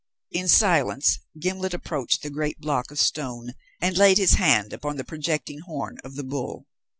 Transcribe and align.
In 0.31 0.47
silence, 0.47 1.19
Gimblet 1.39 1.75
approached 1.75 2.23
the 2.23 2.31
great 2.31 2.57
block 2.59 2.89
of 2.89 2.97
stone 2.99 3.53
and 3.79 3.95
laid 3.95 4.17
his 4.17 4.33
hand 4.33 4.73
upon 4.73 4.97
the 4.97 5.03
projecting 5.03 5.59
horn 5.59 5.99
of 6.03 6.15
the 6.15 6.23
bull. 6.23 6.65